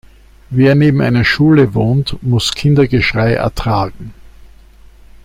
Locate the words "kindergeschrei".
2.55-3.33